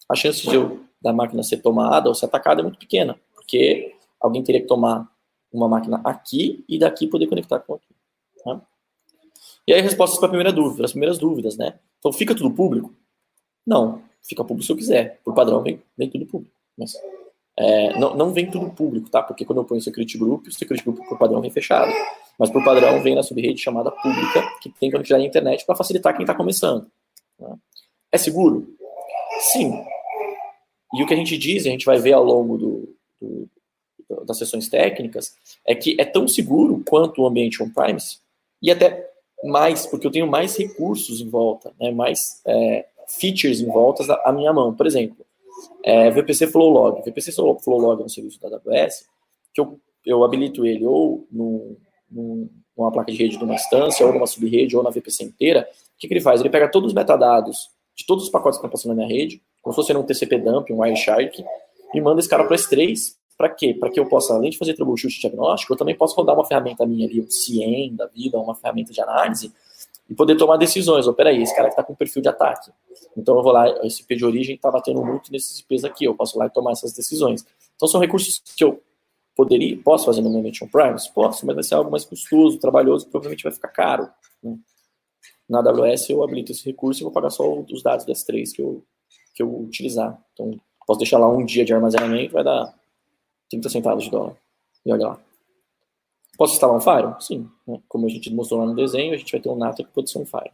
a 0.08 0.16
chance 0.16 0.48
de 0.48 0.56
eu, 0.56 0.80
da 1.02 1.12
máquina 1.12 1.42
ser 1.44 1.58
tomada 1.58 2.10
ou 2.10 2.16
ser 2.16 2.26
atacada 2.26 2.62
é 2.62 2.64
muito 2.64 2.80
pequena, 2.80 3.20
porque 3.34 3.96
alguém 4.20 4.44
teria 4.44 4.62
que 4.62 4.68
tomar 4.68 5.10
uma 5.52 5.68
máquina 5.68 6.00
aqui 6.04 6.64
e 6.70 6.78
daqui 6.78 7.08
poder 7.08 7.28
conectar 7.28 7.60
com 7.60 7.74
aqui. 7.76 7.96
Né? 8.46 8.62
E 9.70 9.74
aí, 9.74 9.82
respostas 9.82 10.18
para 10.18 10.26
a 10.26 10.30
primeira 10.30 10.52
dúvida, 10.52 10.84
as 10.84 10.94
primeiras 10.94 11.20
dúvidas, 11.20 11.56
né? 11.56 11.76
Então, 12.00 12.12
fica 12.12 12.34
tudo 12.34 12.50
público? 12.50 12.92
Não, 13.64 14.02
fica 14.28 14.44
público 14.44 14.66
se 14.66 14.72
eu 14.72 14.76
quiser. 14.76 15.20
Por 15.24 15.36
padrão, 15.36 15.62
vem, 15.62 15.80
vem 15.96 16.10
tudo 16.10 16.26
público. 16.26 16.56
Mas, 16.76 16.94
é, 17.56 17.96
não, 18.00 18.18
não 18.18 18.34
vem 18.34 18.50
tudo 18.50 18.72
público, 18.72 19.12
tá? 19.12 19.22
Porque 19.22 19.46
quando 19.46 19.60
eu 19.60 19.64
ponho 19.64 19.80
security 19.80 20.18
group, 20.18 20.48
o 20.48 20.52
security 20.52 20.84
group 20.84 21.08
por 21.08 21.20
padrão 21.20 21.40
vem 21.40 21.52
fechado. 21.52 21.94
Mas 22.40 22.50
por 22.50 22.64
padrão 22.64 23.00
vem 23.04 23.14
na 23.14 23.22
subrede 23.22 23.62
chamada 23.62 23.92
pública, 23.92 24.42
que 24.60 24.72
tem 24.72 24.90
conectividade 24.90 25.22
na 25.22 25.30
internet 25.30 25.64
para 25.68 25.76
facilitar 25.76 26.16
quem 26.16 26.24
está 26.24 26.34
começando. 26.34 26.90
Né? 27.38 27.56
É 28.12 28.18
seguro? 28.18 28.76
Sim. 29.52 29.72
E 30.96 31.04
o 31.04 31.06
que 31.06 31.14
a 31.14 31.18
gente 31.18 31.38
diz, 31.38 31.68
a 31.68 31.70
gente 31.70 31.86
vai 31.86 32.00
ver 32.00 32.14
ao 32.14 32.24
longo 32.24 32.58
do, 32.58 32.96
do, 33.22 34.26
das 34.26 34.40
sessões 34.40 34.68
técnicas, 34.68 35.36
é 35.64 35.76
que 35.76 35.96
é 36.00 36.06
tão 36.06 36.28
seguro 36.28 36.84
quanto 36.90 37.22
o 37.22 37.28
ambiente 37.28 37.62
on-premise, 37.62 38.18
e 38.64 38.72
até 38.72 39.10
mais, 39.44 39.86
porque 39.86 40.06
eu 40.06 40.12
tenho 40.12 40.28
mais 40.28 40.56
recursos 40.58 41.22
em 41.22 41.30
volta, 41.30 41.74
né, 41.80 41.92
mais 41.92 42.42
é, 42.46 42.86
features 43.08 43.62
em 43.62 43.68
volta 43.68 44.04
à 44.24 44.32
minha 44.32 44.52
mão. 44.52 44.74
Por 44.74 44.86
exemplo, 44.86 45.26
é, 45.84 46.10
VPC 46.12 46.48
Flowlog. 46.48 47.02
VPC 47.04 47.32
Flowlog 47.32 48.02
é 48.02 48.06
um 48.06 48.10
serviço 48.10 48.40
da 48.40 48.48
AWS 48.48 49.06
que 49.54 49.62
eu, 49.62 49.80
eu 50.06 50.24
habilito 50.24 50.66
ele 50.66 50.86
ou 50.86 51.28
no, 51.32 51.78
no, 52.10 52.50
numa 52.78 52.92
placa 52.92 53.12
de 53.12 53.18
rede 53.18 53.38
de 53.38 53.44
uma 53.44 53.56
instância, 53.56 54.06
ou 54.06 54.14
numa 54.14 54.28
subrede, 54.28 54.76
ou 54.76 54.84
na 54.84 54.90
VPC 54.90 55.24
inteira. 55.24 55.68
O 55.96 56.00
que, 56.00 56.08
que 56.08 56.14
ele 56.14 56.22
faz? 56.22 56.40
Ele 56.40 56.50
pega 56.50 56.70
todos 56.70 56.90
os 56.90 56.94
metadados 56.94 57.70
de 57.96 58.06
todos 58.06 58.24
os 58.24 58.30
pacotes 58.30 58.58
que 58.58 58.66
estão 58.66 58.70
passando 58.70 58.96
na 58.96 59.06
minha 59.06 59.08
rede, 59.08 59.42
como 59.62 59.74
se 59.74 59.76
fosse 59.76 59.94
um 59.94 60.04
TCP 60.04 60.38
dump, 60.38 60.72
um 60.72 60.80
Wireshark, 60.80 61.44
e 61.94 62.02
manda 62.02 62.20
esse 62.20 62.30
cara 62.30 62.46
para 62.46 62.56
S3. 62.56 63.16
Para 63.40 63.48
quê? 63.48 63.74
Para 63.74 63.90
que 63.90 63.98
eu 63.98 64.06
possa, 64.06 64.34
além 64.34 64.50
de 64.50 64.58
fazer 64.58 64.74
troubleshoot 64.74 65.18
diagnóstico, 65.18 65.72
eu 65.72 65.78
também 65.78 65.96
posso 65.96 66.14
rodar 66.14 66.36
uma 66.36 66.44
ferramenta 66.44 66.86
minha 66.86 67.08
ali, 67.08 67.22
um 67.22 67.32
CIEM 67.32 67.96
da 67.96 68.06
vida, 68.06 68.38
uma 68.38 68.54
ferramenta 68.54 68.92
de 68.92 69.00
análise, 69.00 69.54
e 70.10 70.14
poder 70.14 70.36
tomar 70.36 70.58
decisões. 70.58 71.08
Oh, 71.08 71.14
peraí, 71.14 71.42
esse 71.42 71.56
cara 71.56 71.70
que 71.70 71.72
está 71.72 71.82
com 71.82 71.96
perfil 71.96 72.22
de 72.22 72.28
ataque. 72.28 72.70
Então 73.16 73.38
eu 73.38 73.42
vou 73.42 73.54
lá, 73.54 73.70
esse 73.86 74.02
IP 74.02 74.18
de 74.18 74.26
origem 74.26 74.56
está 74.58 74.70
batendo 74.70 75.02
muito 75.06 75.32
nesses 75.32 75.58
IPs 75.60 75.86
aqui, 75.86 76.04
eu 76.04 76.14
posso 76.14 76.38
lá 76.38 76.48
e 76.48 76.50
tomar 76.50 76.74
essas 76.74 76.92
decisões. 76.92 77.46
Então 77.78 77.88
são 77.88 78.02
recursos 78.02 78.44
que 78.58 78.62
eu 78.62 78.84
poderia, 79.34 79.82
posso 79.84 80.06
fazer 80.06 80.20
no 80.20 80.30
Momentum 80.30 80.68
Prime? 80.68 80.98
Posso, 81.16 81.46
mas 81.46 81.56
vai 81.56 81.64
ser 81.64 81.76
algo 81.76 81.90
mais 81.90 82.04
custoso, 82.04 82.60
trabalhoso, 82.60 83.08
provavelmente 83.08 83.44
vai 83.44 83.54
ficar 83.54 83.70
caro. 83.70 84.10
Né? 84.44 84.58
Na 85.48 85.60
AWS 85.60 86.10
eu 86.10 86.22
habilito 86.26 86.52
esse 86.52 86.66
recurso 86.66 87.02
e 87.02 87.04
vou 87.04 87.12
pagar 87.14 87.30
só 87.30 87.50
os 87.58 87.82
dados 87.82 88.06
das 88.06 88.22
três 88.22 88.52
que 88.52 88.62
eu, 88.62 88.84
que 89.34 89.42
eu 89.42 89.62
utilizar. 89.62 90.22
Então, 90.34 90.60
posso 90.86 91.00
deixar 91.00 91.20
lá 91.20 91.30
um 91.30 91.46
dia 91.46 91.64
de 91.64 91.74
armazenamento, 91.74 92.34
vai 92.34 92.44
dar 92.44 92.78
30 93.50 93.70
centavos 93.70 94.04
de 94.04 94.12
dólar. 94.12 94.36
E 94.86 94.92
olha 94.92 95.08
lá. 95.08 95.20
Posso 96.38 96.54
instalar 96.54 96.76
um 96.76 96.82
Fire? 96.82 97.16
Sim. 97.22 97.50
Né? 97.68 97.82
Como 97.88 98.06
a 98.06 98.10
gente 98.10 98.34
mostrou 98.34 98.62
lá 98.62 98.66
no 98.66 98.76
desenho, 98.76 99.14
a 99.14 99.18
gente 99.18 99.32
vai 99.32 99.42
ter 99.42 99.50
um 99.50 99.58
NATA 99.58 99.84
que 99.84 99.92
pode 99.92 100.10
ser 100.10 100.20
um 100.20 100.26
Fire. 100.26 100.52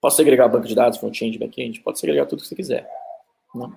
Posso 0.00 0.16
segregar 0.16 0.48
banco 0.48 0.66
de 0.66 0.74
dados, 0.74 0.98
front-end, 0.98 1.38
back-end? 1.38 1.80
Pode 1.80 1.98
segregar 1.98 2.26
tudo 2.26 2.42
que 2.42 2.48
você 2.48 2.54
quiser. 2.54 2.88
Né? 3.54 3.70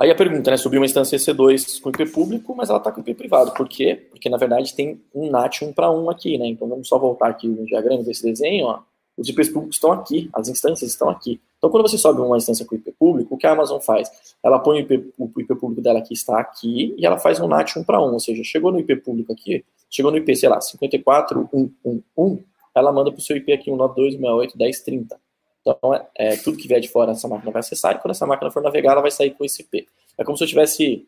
Aí 0.00 0.10
a 0.10 0.14
pergunta, 0.14 0.50
né, 0.50 0.56
sobre 0.56 0.78
uma 0.78 0.86
instância 0.86 1.16
EC2 1.16 1.80
com 1.80 1.90
IP 1.90 2.06
público, 2.06 2.56
mas 2.56 2.70
ela 2.70 2.78
está 2.78 2.90
com 2.90 3.00
IP 3.00 3.14
privado. 3.14 3.52
Por 3.52 3.68
quê? 3.68 4.08
Porque, 4.10 4.28
na 4.28 4.38
verdade, 4.38 4.74
tem 4.74 5.00
um 5.14 5.30
NAT 5.30 5.62
1 5.62 5.72
para 5.72 5.90
1 5.90 6.10
aqui, 6.10 6.38
né? 6.38 6.46
Então, 6.46 6.66
vamos 6.66 6.88
só 6.88 6.98
voltar 6.98 7.28
aqui 7.28 7.46
no 7.46 7.64
diagrama 7.66 8.02
desse 8.02 8.22
desenho, 8.22 8.66
ó. 8.66 8.82
Os 9.16 9.28
IPs 9.28 9.50
públicos 9.50 9.76
estão 9.76 9.92
aqui, 9.92 10.30
as 10.32 10.48
instâncias 10.48 10.90
estão 10.90 11.08
aqui. 11.10 11.40
Então, 11.62 11.70
quando 11.70 11.88
você 11.88 11.96
sobe 11.96 12.20
uma 12.20 12.36
instância 12.36 12.66
com 12.66 12.74
IP 12.74 12.90
público, 12.90 13.36
o 13.36 13.38
que 13.38 13.46
a 13.46 13.52
Amazon 13.52 13.78
faz? 13.78 14.10
Ela 14.42 14.58
põe 14.58 14.78
o 14.78 14.80
IP, 14.80 15.14
o 15.16 15.30
IP 15.38 15.54
público 15.54 15.80
dela 15.80 16.02
que 16.02 16.12
está 16.12 16.40
aqui 16.40 16.92
e 16.98 17.06
ela 17.06 17.20
faz 17.20 17.38
um 17.38 17.46
NAT 17.46 17.76
1 17.76 17.84
para 17.84 18.02
1, 18.02 18.12
ou 18.12 18.18
seja, 18.18 18.42
chegou 18.42 18.72
no 18.72 18.80
IP 18.80 18.96
público 18.96 19.32
aqui, 19.32 19.64
chegou 19.88 20.10
no 20.10 20.16
IP, 20.16 20.34
sei 20.34 20.48
lá, 20.48 20.58
54111, 20.58 22.44
ela 22.74 22.90
manda 22.90 23.12
para 23.12 23.20
o 23.20 23.22
seu 23.22 23.36
IP 23.36 23.52
aqui 23.52 23.70
192.168.10.30. 23.70 25.16
Então, 25.60 25.94
é, 25.94 26.06
é, 26.16 26.36
tudo 26.36 26.56
que 26.56 26.66
vier 26.66 26.80
de 26.80 26.88
fora, 26.88 27.12
essa 27.12 27.28
máquina 27.28 27.52
vai 27.52 27.60
acessar, 27.60 27.94
e 27.94 27.98
quando 28.00 28.10
essa 28.10 28.26
máquina 28.26 28.50
for 28.50 28.60
navegar, 28.60 28.94
ela 28.94 29.02
vai 29.02 29.12
sair 29.12 29.30
com 29.30 29.44
esse 29.44 29.62
IP. 29.62 29.86
É 30.18 30.24
como 30.24 30.36
se 30.36 30.42
eu 30.42 30.48
tivesse 30.48 31.06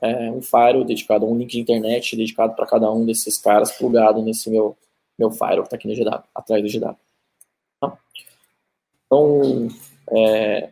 é, 0.00 0.30
um 0.30 0.40
firewall 0.40 0.84
dedicado, 0.84 1.26
um 1.26 1.36
link 1.36 1.50
de 1.50 1.60
internet 1.60 2.14
dedicado 2.14 2.54
para 2.54 2.64
cada 2.64 2.88
um 2.92 3.04
desses 3.04 3.38
caras 3.38 3.72
plugado 3.72 4.22
nesse 4.22 4.48
meu, 4.48 4.76
meu 5.18 5.32
firewall 5.32 5.62
que 5.62 5.74
está 5.74 5.76
aqui 5.76 5.88
no 5.88 5.96
GW, 5.96 6.22
atrás 6.32 6.62
do 6.62 6.68
GW. 6.68 6.96
Tá? 7.80 7.98
Então, 9.14 9.68
é, 10.10 10.70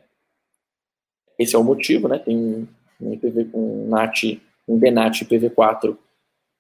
esse 1.39 1.55
é 1.55 1.59
o 1.59 1.63
motivo, 1.63 2.09
né? 2.09 2.19
Tem 2.19 2.37
um, 2.37 2.67
um 3.01 3.13
IPv, 3.13 3.49
um 3.55 3.89
NAT, 3.89 4.41
um 4.67 4.77
BNAT 4.77 5.25
IPv4 5.25 5.97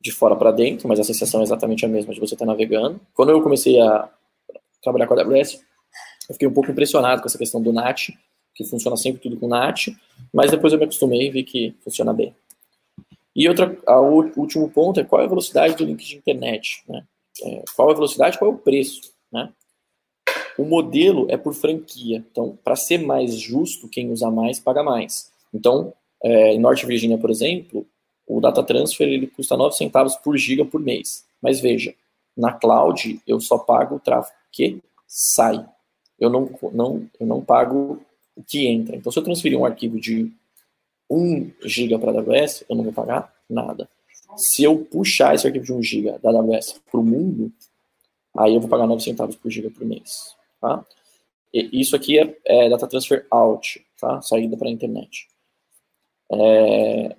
de 0.00 0.12
fora 0.12 0.37
para 0.37 0.52
dentro, 0.52 0.87
mas 0.87 1.00
a 1.00 1.04
sensação 1.04 1.40
é 1.40 1.42
exatamente 1.42 1.85
a 1.85 1.88
mesma 1.88 2.14
de 2.14 2.21
você 2.21 2.35
estar 2.35 2.47
tá 2.47 2.50
navegando. 2.52 3.00
Quando 3.14 3.30
eu 3.30 3.42
comecei 3.42 3.80
a 3.80 4.09
trabalhar 4.80 5.09
com 5.09 5.14
a 5.14 5.23
AWS, 5.23 5.61
eu 6.28 6.35
fiquei 6.35 6.47
um 6.47 6.52
pouco 6.52 6.71
impressionado 6.71 7.21
com 7.21 7.26
essa 7.26 7.38
questão 7.38 7.61
do 7.61 7.73
NAT, 7.73 8.11
que 8.54 8.64
funciona 8.64 8.97
sempre 8.97 9.21
tudo 9.21 9.37
com 9.37 9.49
NAT, 9.49 9.88
mas 10.33 10.52
depois 10.52 10.73
eu 10.73 10.78
me 10.78 10.85
acostumei 10.85 11.26
e 11.26 11.30
vi 11.30 11.42
que 11.42 11.75
funciona 11.83 12.12
bem. 12.12 12.33
E 13.35 13.49
outra, 13.49 13.76
o 13.88 14.40
último 14.40 14.71
ponto 14.71 15.00
é 15.00 15.04
qual 15.04 15.23
é 15.23 15.25
a 15.25 15.28
velocidade 15.28 15.75
do 15.75 15.85
link 15.85 16.04
de 16.04 16.16
internet, 16.16 16.85
né? 16.88 17.04
É, 17.42 17.64
qual 17.75 17.88
é 17.88 17.92
a 17.92 17.95
velocidade, 17.97 18.38
qual 18.38 18.52
é 18.52 18.54
o 18.54 18.59
preço, 18.59 19.00
né? 19.33 19.52
O 20.59 20.64
modelo 20.64 21.26
é 21.30 21.37
por 21.37 21.54
franquia, 21.54 22.25
então 22.30 22.59
para 22.62 22.76
ser 22.76 22.99
mais 22.99 23.35
justo, 23.35 23.88
quem 23.88 24.11
usa 24.11 24.30
mais 24.30 24.61
paga 24.61 24.82
mais. 24.82 25.30
Então, 25.52 25.92
é, 26.23 26.54
em 26.54 26.59
Norte 26.59 26.87
Virgínia, 26.87 27.18
por 27.18 27.30
exemplo, 27.30 27.87
o 28.26 28.40
data 28.40 28.62
transfer 28.62 29.09
ele 29.09 29.26
custa 29.26 29.56
9 29.56 29.76
centavos 29.76 30.16
por 30.16 30.37
giga 30.37 30.64
por 30.64 30.80
mês. 30.80 31.25
Mas 31.40 31.61
veja, 31.61 31.94
na 32.37 32.52
cloud 32.52 33.21
eu 33.26 33.40
só 33.40 33.59
pago 33.59 33.97
o 33.97 34.00
tráfego 34.00 34.37
que 34.50 34.80
sai 35.06 35.66
eu 36.23 36.30
não, 36.30 36.49
não, 36.73 37.11
eu 37.18 37.26
não 37.26 37.44
pago 37.44 38.00
o 38.37 38.44
que 38.44 38.68
entra. 38.68 38.94
Então, 38.94 39.11
se 39.11 39.18
eu 39.18 39.25
transferir 39.25 39.59
um 39.59 39.64
arquivo 39.64 39.99
de 39.99 40.30
1 41.11 41.50
GB 41.64 41.99
para 41.99 42.12
a 42.12 42.14
AWS, 42.14 42.64
eu 42.68 42.76
não 42.76 42.85
vou 42.85 42.92
pagar 42.92 43.35
nada. 43.50 43.88
Se 44.37 44.62
eu 44.62 44.78
puxar 44.78 45.35
esse 45.35 45.44
arquivo 45.44 45.64
de 45.64 45.73
1 45.73 45.82
GB 45.82 46.18
da 46.21 46.30
AWS 46.30 46.80
para 46.88 47.00
o 47.00 47.02
mundo, 47.02 47.52
aí 48.38 48.54
eu 48.54 48.61
vou 48.61 48.71
pagar 48.71 48.87
9 48.87 49.02
centavos 49.02 49.35
por 49.35 49.50
giga 49.50 49.68
por 49.68 49.85
mês. 49.85 50.37
Tá? 50.62 50.87
E 51.52 51.81
isso 51.81 51.97
aqui 51.97 52.21
é, 52.21 52.38
é, 52.47 52.69
data 52.69 52.87
transfer 52.87 53.26
out, 53.28 53.85
tá? 54.00 54.23
saída 54.23 54.57
para 54.57 54.69
a 54.69 54.71
internet. 54.71 55.26
É, 56.31 57.16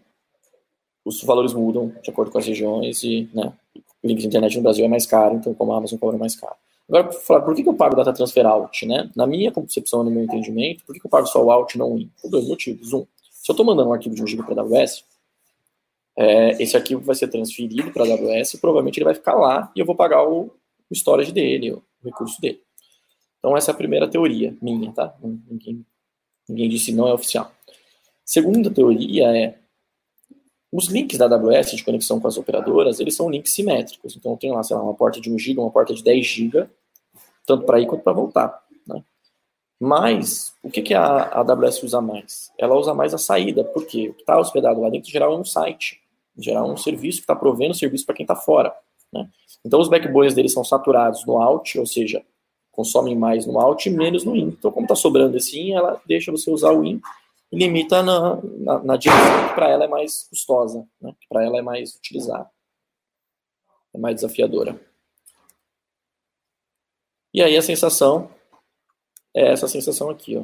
os 1.03 1.21
valores 1.23 1.53
mudam 1.53 1.93
de 2.01 2.09
acordo 2.09 2.31
com 2.31 2.37
as 2.37 2.47
regiões 2.47 3.03
e 3.03 3.29
né, 3.33 3.53
o 4.01 4.07
link 4.07 4.19
de 4.19 4.27
internet 4.27 4.55
no 4.55 4.63
Brasil 4.63 4.85
é 4.85 4.87
mais 4.87 5.05
caro, 5.05 5.35
então 5.35 5.53
como 5.53 5.73
a 5.73 5.77
Amazon 5.77 5.99
cobra 5.99 6.17
mais 6.17 6.35
caro. 6.35 6.55
Agora, 6.87 7.11
falar, 7.11 7.41
por 7.41 7.53
que, 7.53 7.67
eu 7.67 7.73
pago 7.73 7.95
data 7.95 8.13
transfer 8.13 8.45
out? 8.45 8.85
Né? 8.85 9.11
Na 9.13 9.27
minha 9.27 9.51
concepção, 9.51 10.03
no 10.03 10.09
meu 10.09 10.23
entendimento, 10.23 10.85
por 10.85 10.95
que, 10.95 11.05
eu 11.05 11.09
pago 11.09 11.27
só 11.27 11.43
o 11.43 11.51
out 11.51 11.75
e 11.75 11.79
não 11.79 11.93
o 11.93 11.99
in? 11.99 12.09
Por 12.21 12.31
dois 12.31 12.47
motivos. 12.47 12.93
Um, 12.93 13.05
se 13.29 13.51
eu 13.51 13.53
estou 13.53 13.65
mandando 13.65 13.89
um 13.89 13.93
arquivo 13.93 14.15
de 14.15 14.23
1 14.23 14.27
GB 14.27 14.43
para 14.43 14.61
a 14.61 14.65
AWS, 14.65 15.03
é, 16.17 16.63
esse 16.63 16.77
arquivo 16.77 17.01
vai 17.01 17.15
ser 17.15 17.27
transferido 17.27 17.91
para 17.91 18.03
a 18.03 18.07
AWS 18.07 18.53
e 18.53 18.57
provavelmente 18.57 18.97
ele 18.97 19.05
vai 19.05 19.15
ficar 19.15 19.35
lá 19.35 19.71
e 19.75 19.79
eu 19.79 19.85
vou 19.85 19.95
pagar 19.95 20.27
o 20.27 20.49
storage 20.91 21.31
dele, 21.31 21.73
o 21.73 21.83
recurso 22.03 22.39
dele. 22.39 22.61
Então, 23.43 23.57
essa 23.57 23.71
é 23.71 23.73
a 23.73 23.77
primeira 23.77 24.07
teoria 24.07 24.55
minha, 24.61 24.89
tá? 24.93 25.13
Ninguém, 25.21 25.85
ninguém 26.47 26.69
disse 26.69 26.93
não 26.93 27.09
é 27.09 27.13
oficial. 27.13 27.51
Segunda 28.23 28.71
teoria 28.71 29.37
é 29.37 29.59
os 30.71 30.87
links 30.87 31.17
da 31.17 31.25
AWS 31.25 31.71
de 31.71 31.83
conexão 31.83 32.21
com 32.21 32.27
as 32.29 32.37
operadoras, 32.37 33.01
eles 33.01 33.17
são 33.17 33.29
links 33.29 33.53
simétricos. 33.53 34.15
Então, 34.15 34.37
tenho 34.37 34.53
lá, 34.53 34.63
sei 34.63 34.77
lá, 34.77 34.81
uma 34.81 34.93
porta 34.93 35.19
de 35.19 35.29
1 35.29 35.37
GB, 35.37 35.59
uma 35.59 35.69
porta 35.69 35.93
de 35.93 36.01
10 36.01 36.25
GB, 36.25 36.69
tanto 37.45 37.65
para 37.65 37.81
ir 37.81 37.85
quanto 37.85 38.01
para 38.01 38.13
voltar. 38.13 38.63
Né? 38.87 39.03
Mas, 39.77 40.55
o 40.63 40.71
que, 40.71 40.81
que 40.81 40.93
a 40.93 41.41
AWS 41.41 41.83
usa 41.83 41.99
mais? 41.99 42.49
Ela 42.57 42.77
usa 42.77 42.93
mais 42.93 43.13
a 43.13 43.17
saída, 43.17 43.65
porque 43.65 44.07
o 44.07 44.13
que 44.13 44.21
está 44.21 44.39
hospedado 44.39 44.79
lá 44.79 44.89
dentro, 44.89 45.09
em 45.09 45.11
geral, 45.11 45.33
é 45.33 45.37
um 45.37 45.43
site, 45.43 45.99
em 46.37 46.41
geral, 46.41 46.69
é 46.69 46.71
um 46.71 46.77
serviço 46.77 47.17
que 47.17 47.23
está 47.23 47.35
provendo 47.35 47.73
serviço 47.73 48.05
para 48.05 48.15
quem 48.15 48.23
está 48.23 48.37
fora. 48.37 48.73
Né? 49.11 49.29
Então, 49.65 49.81
os 49.81 49.89
backbones 49.89 50.33
deles 50.33 50.53
são 50.53 50.63
saturados 50.63 51.25
no 51.25 51.41
out, 51.41 51.77
ou 51.77 51.85
seja, 51.85 52.23
consomem 52.73 53.15
mais 53.15 53.45
no 53.45 53.59
out 53.59 53.87
e 53.87 53.91
menos 53.91 54.25
no 54.25 54.35
in. 54.35 54.47
Então, 54.47 54.71
como 54.71 54.85
está 54.85 54.95
sobrando 54.95 55.37
esse 55.37 55.57
in, 55.57 55.73
ela 55.73 56.01
deixa 56.05 56.31
você 56.31 56.49
usar 56.51 56.73
o 56.73 56.83
in 56.83 56.99
e 57.51 57.57
limita 57.57 58.01
na, 58.01 58.41
na, 58.41 58.83
na 58.83 58.97
direção 58.97 59.47
que 59.47 59.53
para 59.53 59.69
ela 59.69 59.85
é 59.85 59.87
mais 59.87 60.27
custosa, 60.27 60.85
né? 60.99 61.13
que 61.21 61.27
para 61.29 61.45
ela 61.45 61.59
é 61.59 61.61
mais 61.61 61.95
utilizada, 61.95 62.49
é 63.93 63.97
mais 63.97 64.15
desafiadora. 64.15 64.79
E 67.31 67.41
aí 67.41 67.55
a 67.55 67.61
sensação 67.61 68.29
é 69.33 69.51
essa 69.51 69.67
sensação 69.67 70.09
aqui, 70.09 70.35
ó, 70.35 70.43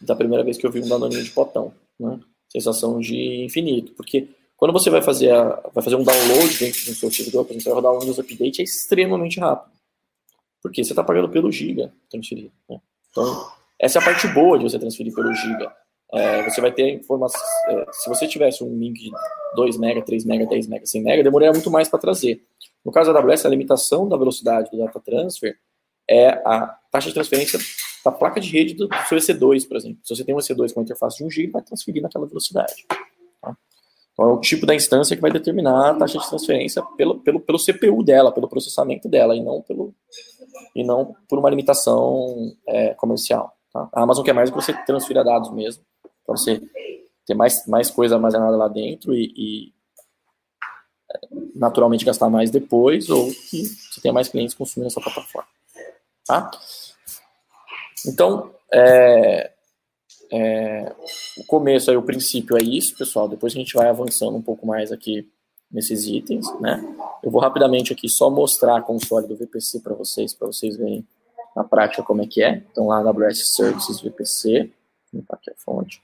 da 0.00 0.14
primeira 0.14 0.44
vez 0.44 0.56
que 0.56 0.66
eu 0.66 0.70
vi 0.70 0.80
um 0.80 0.88
danoninho 0.88 1.22
de 1.22 1.30
potão, 1.30 1.74
né? 1.98 2.20
Sensação 2.48 3.00
de 3.00 3.44
infinito, 3.44 3.92
porque 3.92 4.28
quando 4.56 4.72
você 4.72 4.90
vai 4.90 5.02
fazer, 5.02 5.32
a, 5.32 5.60
vai 5.74 5.82
fazer 5.82 5.96
um 5.96 6.04
download 6.04 6.58
dentro 6.58 6.84
do 6.84 6.94
seu 6.94 7.10
servidor, 7.10 7.44
por 7.44 7.54
você 7.54 7.64
vai 7.64 7.74
rodar 7.74 7.92
um 7.92 8.04
news 8.04 8.18
update, 8.18 8.60
é 8.60 8.64
extremamente 8.64 9.40
rápido. 9.40 9.71
Porque 10.62 10.84
você 10.84 10.92
está 10.92 11.02
pagando 11.02 11.28
pelo 11.28 11.50
giga 11.50 11.92
transferir. 12.08 12.50
Né? 12.68 12.80
Então, 13.10 13.50
essa 13.78 13.98
é 13.98 14.02
a 14.02 14.04
parte 14.04 14.28
boa 14.28 14.58
de 14.58 14.64
você 14.64 14.78
transferir 14.78 15.12
pelo 15.12 15.34
giga. 15.34 15.74
É, 16.14 16.42
você 16.48 16.60
vai 16.60 16.70
ter 16.70 16.90
informação. 16.90 17.40
É, 17.68 17.86
se 17.90 18.08
você 18.08 18.28
tivesse 18.28 18.62
um 18.62 18.78
link 18.78 19.00
de 19.00 19.10
2 19.56 19.76
MB, 19.78 20.02
3 20.02 20.24
MB, 20.24 20.46
10 20.46 20.66
MB, 20.68 20.86
100 20.86 21.02
MB, 21.02 21.22
demoraria 21.22 21.52
muito 21.52 21.70
mais 21.70 21.88
para 21.88 21.98
trazer. 21.98 22.42
No 22.84 22.92
caso 22.92 23.12
da 23.12 23.18
AWS, 23.18 23.46
a 23.46 23.48
limitação 23.48 24.08
da 24.08 24.16
velocidade 24.16 24.70
do 24.70 24.78
data 24.78 25.00
transfer 25.00 25.56
é 26.08 26.28
a 26.28 26.78
taxa 26.90 27.08
de 27.08 27.14
transferência 27.14 27.58
da 28.04 28.10
placa 28.10 28.40
de 28.40 28.50
rede 28.50 28.74
do 28.74 28.88
seu 29.08 29.16
EC2, 29.16 29.66
por 29.66 29.76
exemplo. 29.76 29.98
Se 30.02 30.14
você 30.14 30.24
tem 30.24 30.34
um 30.34 30.38
EC2 30.38 30.74
com 30.74 30.82
interface 30.82 31.16
de 31.18 31.24
1 31.24 31.30
GB, 31.30 31.52
vai 31.52 31.62
transferir 31.62 32.02
naquela 32.02 32.26
velocidade. 32.26 32.84
Tá? 33.40 33.56
Então 34.12 34.28
é 34.28 34.32
o 34.32 34.40
tipo 34.40 34.66
da 34.66 34.74
instância 34.74 35.16
que 35.16 35.22
vai 35.22 35.30
determinar 35.30 35.90
a 35.90 35.94
taxa 35.94 36.18
de 36.18 36.28
transferência 36.28 36.82
pelo, 36.96 37.20
pelo, 37.20 37.40
pelo 37.40 37.58
CPU 37.58 38.02
dela, 38.02 38.32
pelo 38.32 38.48
processamento 38.48 39.08
dela, 39.08 39.34
e 39.34 39.42
não, 39.42 39.62
pelo, 39.62 39.94
e 40.74 40.84
não 40.84 41.16
por 41.28 41.38
uma 41.38 41.50
limitação 41.50 42.54
é, 42.66 42.94
comercial. 42.94 43.56
Tá? 43.72 43.88
A 43.92 44.02
Amazon 44.02 44.24
quer 44.24 44.32
mais 44.32 44.50
que 44.50 44.56
você 44.56 44.72
transfira 44.84 45.24
dados 45.24 45.50
mesmo, 45.50 45.84
para 46.26 46.36
você 46.36 46.60
ter 47.26 47.34
mais, 47.34 47.66
mais 47.66 47.90
coisa 47.90 48.16
armazenada 48.16 48.56
lá 48.56 48.68
dentro 48.68 49.14
e, 49.14 49.32
e 49.36 49.72
é, 51.12 51.20
naturalmente 51.54 52.04
gastar 52.04 52.28
mais 52.28 52.50
depois, 52.50 53.08
ou 53.08 53.26
que 53.26 53.64
você 53.64 54.00
tenha 54.00 54.14
mais 54.14 54.28
clientes 54.28 54.54
consumindo 54.54 54.88
essa 54.88 55.00
plataforma. 55.00 55.48
Tá? 56.26 56.50
Então, 58.06 58.54
é, 58.72 59.52
é, 60.32 60.94
o 61.36 61.44
começo 61.44 61.90
aí, 61.90 61.96
o 61.96 62.02
princípio 62.02 62.56
é 62.56 62.62
isso, 62.62 62.96
pessoal. 62.96 63.28
Depois 63.28 63.52
a 63.52 63.56
gente 63.56 63.74
vai 63.74 63.88
avançando 63.88 64.36
um 64.36 64.42
pouco 64.42 64.66
mais 64.66 64.90
aqui 64.90 65.28
nesses 65.72 66.06
itens, 66.06 66.46
né? 66.60 66.82
Eu 67.22 67.30
vou 67.30 67.40
rapidamente 67.40 67.92
aqui 67.92 68.08
só 68.08 68.28
mostrar 68.28 68.76
a 68.76 68.82
console 68.82 69.26
do 69.26 69.36
VPC 69.36 69.80
para 69.80 69.94
vocês, 69.94 70.34
para 70.34 70.46
vocês 70.46 70.76
verem 70.76 71.06
na 71.56 71.64
prática 71.64 72.02
como 72.02 72.22
é 72.22 72.26
que 72.26 72.42
é. 72.42 72.62
Então 72.70 72.88
lá 72.88 72.98
AWS 72.98 73.54
Services 73.54 74.00
VPC, 74.00 74.70
vou 75.12 75.20
limpar 75.20 75.36
aqui 75.36 75.50
a 75.50 75.54
fonte. 75.56 76.02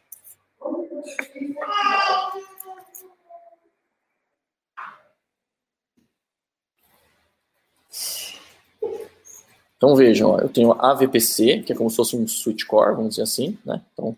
Então 9.76 9.94
vejam, 9.94 10.30
ó, 10.30 10.38
eu 10.40 10.48
tenho 10.48 10.72
a 10.72 10.92
VPC, 10.92 11.62
que 11.62 11.72
é 11.72 11.76
como 11.76 11.88
se 11.88 11.96
fosse 11.96 12.16
um 12.16 12.26
switch 12.26 12.64
core, 12.64 12.96
vamos 12.96 13.10
dizer 13.10 13.22
assim, 13.22 13.56
né? 13.64 13.80
Então, 13.92 14.16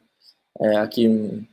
é 0.58 0.76
aqui 0.76 1.06
um, 1.06 1.44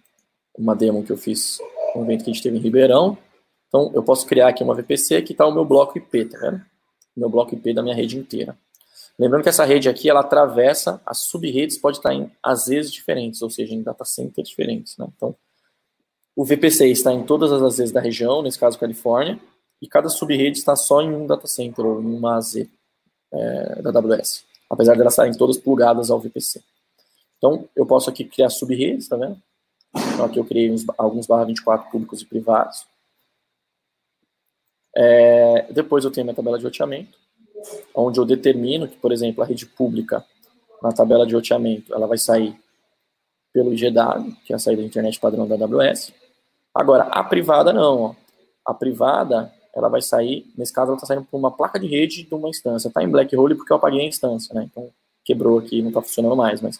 uma 0.57 0.73
demo 0.73 1.03
que 1.03 1.11
eu 1.11 1.17
fiz 1.17 1.59
um 1.93 2.03
evento 2.03 2.23
que 2.23 2.29
a 2.29 2.33
gente 2.33 2.41
teve 2.41 2.57
em 2.57 2.61
Ribeirão. 2.61 3.17
Então, 3.67 3.91
eu 3.93 4.03
posso 4.03 4.25
criar 4.25 4.47
aqui 4.47 4.63
uma 4.63 4.73
VPC, 4.73 5.21
que 5.21 5.33
está 5.33 5.45
o 5.45 5.53
meu 5.53 5.65
bloco 5.65 5.97
IP, 5.97 6.25
tá 6.25 6.37
vendo? 6.39 6.61
Meu 7.15 7.29
bloco 7.29 7.53
IP 7.53 7.73
da 7.73 7.83
minha 7.83 7.95
rede 7.95 8.17
inteira. 8.17 8.57
Lembrando 9.19 9.43
que 9.43 9.49
essa 9.49 9.65
rede 9.65 9.89
aqui, 9.89 10.09
ela 10.09 10.19
atravessa, 10.19 11.01
as 11.05 11.25
sub-redes 11.25 11.77
pode 11.77 11.97
estar 11.97 12.13
em 12.13 12.31
AZs 12.43 12.91
diferentes, 12.91 13.41
ou 13.41 13.49
seja, 13.49 13.73
em 13.73 13.81
data 13.81 14.05
centers 14.05 14.47
diferentes, 14.47 14.95
né? 14.97 15.07
Então, 15.15 15.35
o 16.35 16.45
VPC 16.45 16.87
está 16.89 17.11
em 17.11 17.23
todas 17.23 17.51
as 17.51 17.63
AZs 17.63 17.91
da 17.91 17.99
região, 17.99 18.43
nesse 18.43 18.59
caso 18.59 18.77
Califórnia, 18.77 19.39
e 19.81 19.87
cada 19.87 20.07
sub-rede 20.07 20.59
está 20.59 20.75
só 20.75 21.01
em 21.01 21.13
um 21.13 21.25
data 21.25 21.47
center, 21.47 21.83
ou 21.83 22.01
em 22.01 22.05
uma 22.05 22.35
AZ 22.37 22.67
é, 23.33 23.81
da 23.81 23.89
AWS, 23.89 24.45
apesar 24.69 24.93
de 24.93 25.01
elas 25.01 25.13
estarem 25.13 25.33
todas 25.33 25.57
plugadas 25.57 26.11
ao 26.11 26.19
VPC. 26.19 26.61
Então, 27.37 27.67
eu 27.75 27.85
posso 27.85 28.09
aqui 28.09 28.23
criar 28.23 28.49
sub-redes, 28.49 29.07
tá 29.07 29.15
vendo? 29.17 29.41
Então, 30.13 30.25
aqui 30.25 30.39
eu 30.39 30.45
criei 30.45 30.71
uns, 30.71 30.85
alguns 30.95 31.25
barra 31.25 31.45
24 31.45 31.89
públicos 31.89 32.21
e 32.21 32.25
privados. 32.25 32.85
É, 34.99 35.67
depois 35.71 36.03
eu 36.03 36.09
tenho 36.09 36.25
minha 36.25 36.35
tabela 36.35 36.57
de 36.57 36.65
roteamento, 36.65 37.19
onde 37.93 38.19
eu 38.19 38.25
determino 38.25 38.87
que, 38.87 38.97
por 38.97 39.11
exemplo, 39.11 39.43
a 39.43 39.45
rede 39.45 39.67
pública, 39.67 40.25
na 40.81 40.91
tabela 40.91 41.25
de 41.25 41.35
roteamento, 41.35 41.93
ela 41.93 42.07
vai 42.07 42.17
sair 42.17 42.55
pelo 43.53 43.71
IGW, 43.73 44.35
que 44.43 44.53
é 44.53 44.55
a 44.55 44.59
saída 44.59 44.81
da 44.81 44.87
internet 44.87 45.19
padrão 45.19 45.47
da 45.47 45.55
AWS. 45.55 46.11
Agora, 46.73 47.03
a 47.05 47.23
privada 47.23 47.71
não. 47.71 48.15
A 48.65 48.73
privada, 48.73 49.53
ela 49.75 49.87
vai 49.87 50.01
sair, 50.01 50.51
nesse 50.57 50.73
caso, 50.73 50.89
ela 50.89 50.97
está 50.97 51.05
saindo 51.05 51.25
por 51.25 51.37
uma 51.37 51.51
placa 51.51 51.79
de 51.79 51.87
rede 51.87 52.23
de 52.23 52.33
uma 52.33 52.49
instância. 52.49 52.87
Está 52.87 53.03
em 53.03 53.09
black 53.09 53.35
hole 53.35 53.55
porque 53.55 53.71
eu 53.71 53.77
apaguei 53.77 54.01
a 54.01 54.05
instância, 54.05 54.53
né? 54.53 54.67
Então, 54.69 54.89
quebrou 55.23 55.59
aqui, 55.59 55.81
não 55.81 55.89
está 55.89 56.01
funcionando 56.01 56.35
mais, 56.35 56.59
mas 56.61 56.79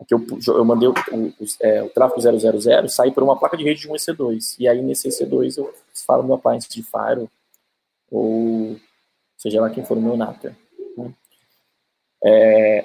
aqui 0.00 0.14
eu, 0.14 0.24
eu 0.48 0.64
mandei 0.64 0.88
o, 0.88 0.92
o, 0.92 1.32
é, 1.60 1.82
o 1.82 1.88
tráfego 1.90 2.20
000 2.20 2.88
sair 2.88 3.12
por 3.12 3.22
uma 3.22 3.38
placa 3.38 3.56
de 3.56 3.64
rede 3.64 3.80
de 3.80 3.88
um 3.88 3.94
EC2. 3.94 4.56
E 4.58 4.68
aí, 4.68 4.82
nesse 4.82 5.08
EC2, 5.08 5.58
eu 5.58 5.72
falo 6.06 6.22
meu 6.22 6.34
appliance 6.34 6.68
de 6.68 6.82
Fire 6.82 7.28
ou 8.10 8.76
seja 9.36 9.60
lá 9.60 9.70
quem 9.70 9.84
for 9.84 9.98
o 9.98 10.00
meu 10.00 10.16
NATer. 10.16 10.54
Né? 10.96 11.12
É, 12.24 12.84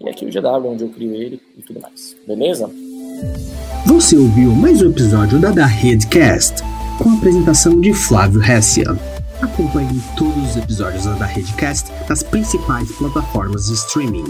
e 0.00 0.08
aqui 0.08 0.24
o 0.24 0.30
GW, 0.30 0.68
onde 0.68 0.84
eu 0.84 0.90
crio 0.90 1.14
ele 1.14 1.42
e 1.56 1.62
tudo 1.62 1.80
mais. 1.80 2.14
Beleza? 2.26 2.70
Você 3.86 4.16
ouviu 4.16 4.52
mais 4.52 4.82
um 4.82 4.90
episódio 4.90 5.40
da 5.40 5.50
Da 5.50 5.66
Redcast 5.66 6.62
com 6.98 7.10
a 7.10 7.14
apresentação 7.14 7.80
de 7.80 7.92
Flávio 7.92 8.42
Hessia. 8.42 8.86
Acompanhe 9.42 10.00
todos 10.16 10.50
os 10.50 10.56
episódios 10.56 11.04
da 11.04 11.26
Redcast 11.26 11.90
nas 12.08 12.22
principais 12.22 12.90
plataformas 12.92 13.66
de 13.66 13.74
streaming. 13.74 14.24